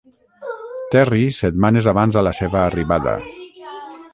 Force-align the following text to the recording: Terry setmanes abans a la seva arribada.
Terry 0.95 1.27
setmanes 1.41 1.91
abans 1.93 2.17
a 2.23 2.27
la 2.29 2.33
seva 2.41 2.61
arribada. 2.63 3.15